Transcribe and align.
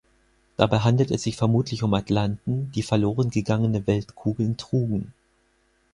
Dabei 0.57 0.79
handelt 0.79 1.11
es 1.11 1.21
sich 1.21 1.37
vermutlich 1.37 1.83
um 1.83 1.93
Atlanten, 1.93 2.71
die 2.73 2.81
verloren 2.81 3.29
gegangene 3.29 3.85
Weltkugeln 3.85 4.57
trugen. 4.57 5.13